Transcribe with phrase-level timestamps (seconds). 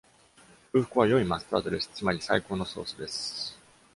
[0.71, 1.91] 空腹は良いマスタードです。
[1.93, 3.55] つまり最高のソースです